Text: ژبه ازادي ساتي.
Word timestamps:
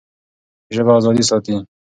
ژبه 0.75 0.91
ازادي 0.97 1.23
ساتي. 1.29 1.55